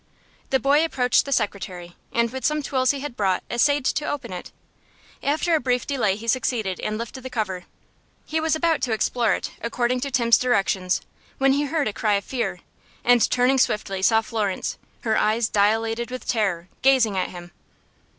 [0.49, 4.33] The boy approached the secretary, and with some tools he had brought essayed to open
[4.33, 4.51] it.
[5.21, 7.65] After a brief delay he succeeded, and lifted the cover.
[8.25, 11.01] He was about to explore it, according to Tim's directions,
[11.37, 12.61] when he heard a cry of fear,
[13.03, 17.51] and turning swiftly saw Florence, her eyes dilated with terror, gazing at him.